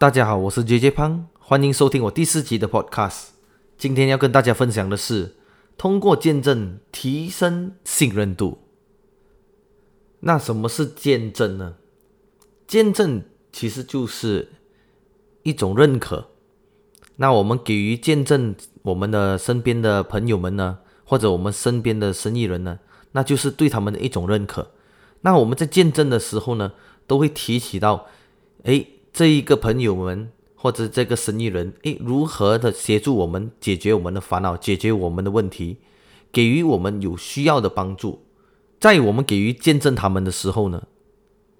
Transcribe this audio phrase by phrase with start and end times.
[0.00, 3.30] 大家好，我是 JJ 胖，欢迎收听我第四集的 Podcast。
[3.76, 5.34] 今天要跟大家分享的是，
[5.76, 8.58] 通过见证提升信任度。
[10.20, 11.74] 那什么是见证呢？
[12.68, 14.52] 见证其实就是
[15.42, 16.28] 一种认可。
[17.16, 22.78] 那我们给予见证我们的身边的朋友们呢，或者我们身边的生意人呢，
[23.10, 24.70] 那就是对他们的一种认可。
[25.22, 26.74] 那我们在见证的时候呢，
[27.08, 28.06] 都会提起到，
[28.62, 28.86] 哎。
[29.18, 35.78] 这一个朋友们或者这个生意人，诶，如何的协助我们解决我们的烦恼，解决我们的问题，
[36.30, 38.22] 给予我们有需要的帮助，
[38.78, 40.84] 在我们给予见证他们的时候呢，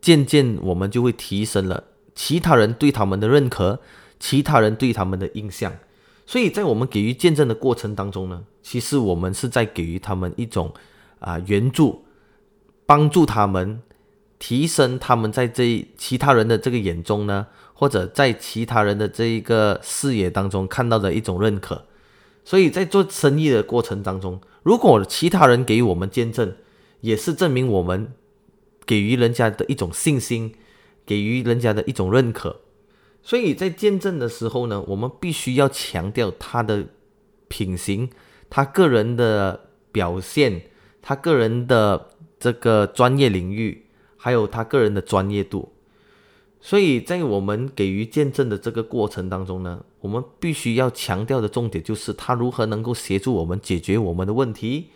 [0.00, 1.82] 渐渐我们就会提升了
[2.14, 3.80] 其他人对他们的认可，
[4.20, 5.72] 其他人对他们的印象。
[6.24, 10.72] 所以在我们给予见证的过程当中呢，其实我们是在给予他们一种
[11.18, 12.04] 啊援助，
[12.86, 13.82] 帮助他们。
[14.40, 21.86] 提升他们在这其他人的这个眼中呢，或者在其他人的这一个视野当中看到的一种认可。
[22.42, 26.56] 所以在做生意的过程当中，如果其他人给予我们见证，
[27.02, 28.14] 也是证明我们
[28.86, 30.54] 给予人家的一种信心，
[31.04, 32.62] 给予人家的一种认可。
[33.22, 36.86] 所以在见证的时候呢，我们必须要强调他的
[37.48, 38.08] 品行，
[38.48, 40.62] 他个人的表现，
[41.02, 43.84] 他个人的这个专业领域。
[44.22, 45.72] 还有他个人的专业度，
[46.60, 54.88] 所以在我们给予见证的这个过程当中呢，我们必须要强调的重点就是他如何能够协助我们解决我们的问题，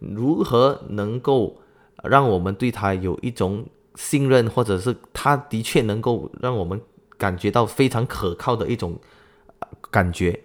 [0.00, 1.62] 如何能够
[2.02, 6.80] 让我们对他有一种信任，或者是他的确能够让我们
[7.16, 8.98] 感觉到非常可靠的一种
[9.92, 10.40] 感觉。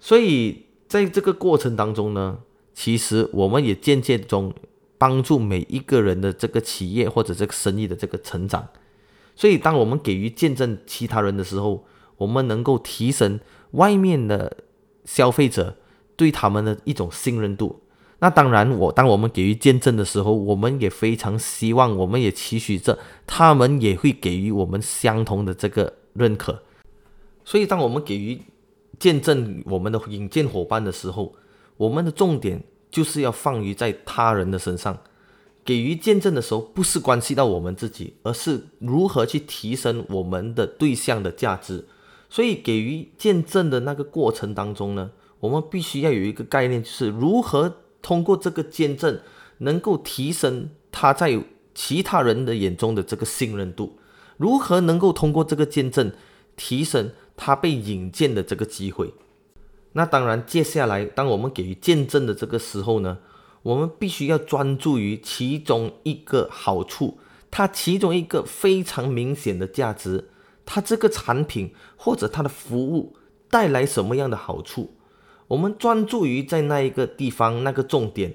[0.00, 2.38] 所以在这个过程当中呢，
[2.72, 4.54] 其实我们也渐渐中。
[5.02, 8.68] 帮助每一个人的这个企业或者这个生意的这个成长，
[9.34, 11.84] 所以当我们给予见证其他人的时候，
[12.18, 13.40] 我们能够提升
[13.72, 14.58] 外面的
[15.04, 15.76] 消费者
[16.14, 17.80] 对他们的一种信任度。
[18.20, 22.96] 那当然，我当我们给予见证的时候，我们也非常希望，我们也期许着
[23.26, 26.62] 他们也会给予我们相同的这个认可。
[27.44, 28.40] 所以，当我们给予
[29.00, 31.34] 见证我们的引荐伙伴的时候，
[31.76, 32.62] 我们的重点。
[32.92, 35.00] 就是要放于在他人的身上，
[35.64, 41.86] 给予见证的时候，不是关系到我们自己，而是如何去提升我们的对象的价值。
[42.28, 45.10] 所以，给予见证的那个过程当中呢，
[45.40, 49.20] 我们必须要有一个概念，就是如何通过这个见证，
[49.58, 51.38] 能够提升他在
[51.74, 53.98] 其他人的眼中的这个信任度，
[54.36, 56.12] 如何能够通过这个见证，
[56.56, 59.12] 提升他被引荐的这个机会。
[59.94, 63.18] 那当然，接下来当我们给予见证的这个时候呢，
[63.62, 67.18] 我们必须要专注于其中一个好处，
[67.50, 70.30] 它其中一个非常明显的价值，
[70.64, 73.16] 它这个产品或者它的服务
[73.50, 74.94] 带来什么样的好处，
[75.48, 78.34] 我们专注于在那一个地方那个重点，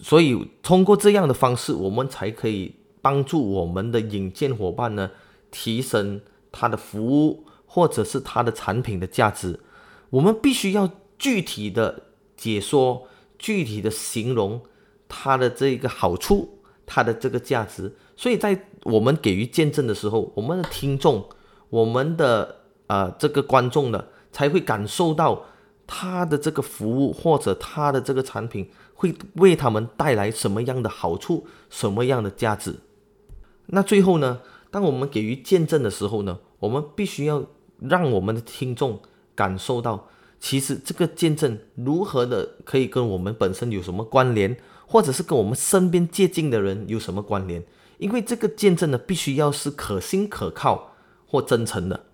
[0.00, 5.10] 所以通过这样的方式，我们才可以帮助我们的引荐伙伴呢，
[5.50, 9.60] 提升他的服务或者是他的产品的价值。
[10.10, 12.02] 我们必须要具体的
[12.36, 13.06] 解说，
[13.38, 14.60] 具体的形容
[15.08, 17.96] 它的这个好处，它的这个价值。
[18.16, 21.28] 所以在我们给予见证的时候，我们的听众，
[21.68, 22.56] 我们的
[22.86, 25.44] 呃这个观众呢，才会感受到
[25.86, 32.76] 他的这个服务或者他的这个产品会为他们带来什么样的好处，什么样的价值。
[33.66, 34.40] 那最后呢，
[34.70, 37.46] 当我们给予见证的时候呢，我们必须要
[37.78, 39.00] 让我们的听众。
[39.40, 40.06] 感受到，
[40.38, 44.54] 其实这个见证如何的可以跟我们本身有什么关联，
[44.86, 47.64] 或者是跟我们身边接近的人有什么关联？
[47.96, 50.92] 因为这个见证呢，必须要是可信、可靠
[51.26, 52.04] 或真诚的。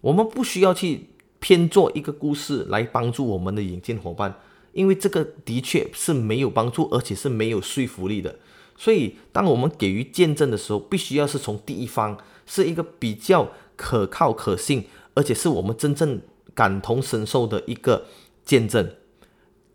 [0.00, 4.34] 我们不需要去偏做一个故事来帮助我们的引荐伙伴，
[4.72, 8.36] 因为这个的确是没有帮助，而且是没有说服力的。
[8.78, 12.16] 所以，当我们给予见证的时候，必须要是从第一方，
[12.46, 16.22] 是一个比较可靠、可信，而且是我们真正。
[16.60, 18.04] 感同身受的一个
[18.44, 18.90] 见证，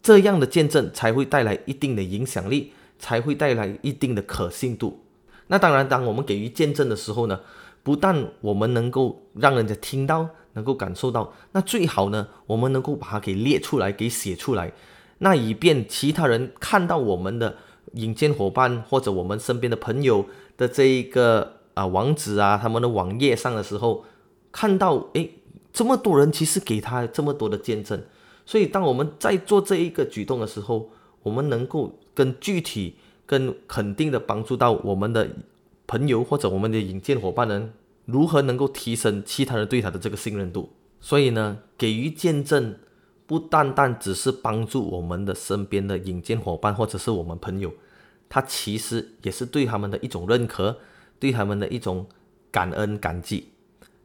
[0.04, 5.00] 这样的见证才会带来一定的影响力，才会带来一定的可信度。
[5.48, 7.40] 那当然，当我们给予见证的时候呢，
[7.82, 14.72] 不但我们能够让人家听到，能够感受到，那最好呢，我们能够把它给列出来，给写出来，
[15.18, 17.56] 那以便其他人看到我们的
[17.94, 24.06] 引荐伙伴或者我们身边的朋友的这一个啊网址啊，他们的网页上的时候，
[24.52, 25.32] 看到诶。
[25.76, 28.02] 这么多人其实给他这么多的见证，
[28.46, 30.90] 所以当我们在做这一个举动的时候，
[31.22, 32.96] 我们能够更具体、
[33.26, 35.30] 更肯定的帮助到我们的
[35.86, 37.74] 朋友或者我们的引荐伙伴人，
[38.06, 40.70] 如何能够提升其他人对他的这个信任度。
[41.02, 42.76] 所以呢，给予见证
[43.28, 47.74] 不单单只是帮助我们的身边的引荐伙伴或者是我们朋友，
[48.30, 50.78] 他其实也是对他们的一种认可，
[51.20, 52.08] 对他们的一种
[52.50, 53.50] 感恩感激。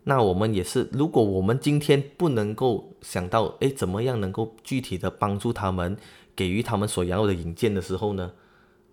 [0.04, 5.96] 那我们也是，如果我们今天不能够想到，哎，怎么样能够具体的帮助他们，
[6.34, 8.32] 给予他们所要的引荐的时候呢？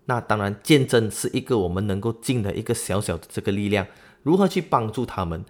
[0.04, 3.86] 那当然，见证是一个我们能够尽的一个小小的这个力量。
[4.22, 5.44] 如何去帮助他们？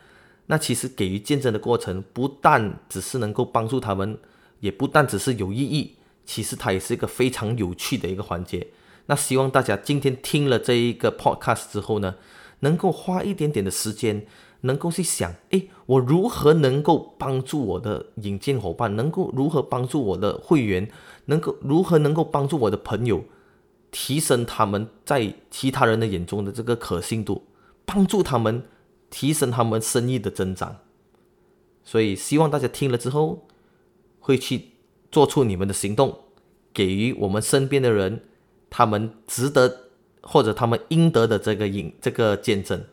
[0.46, 4.18] 那其实给予见证的过程，不但只是能够帮助他们，
[4.60, 8.68] 也不但只是有意义，其实它也是一个非常有趣的一个环节。
[9.06, 12.14] 那希望大家今天听了这一个 podcast 之后呢，
[12.60, 14.26] 能够花一点点的时间。
[14.62, 18.96] 能够去想，哎，我如何能够帮助我的引荐伙伴？
[18.96, 20.90] 能够如何帮助我的会员？
[21.26, 23.22] 能够如何能够帮助我的朋友
[23.92, 27.44] 提升他们在其他人的眼中的这个可信度？
[27.84, 28.64] 帮助他们
[29.10, 30.78] 提升他们生意的增长。
[31.84, 33.46] 所以希望大家听了之后，
[34.18, 34.70] 会去
[35.12, 36.18] 做出你们的行动，
[36.74, 38.24] 给予我们身边的人
[38.68, 39.87] 他们值得
[40.30, 42.84] 或者他们应得的这个影这个见证。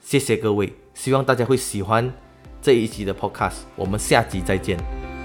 [0.00, 2.12] 谢谢各位，希望大家会喜欢
[2.60, 5.15] 这一集的 Podcast，我们下集再见。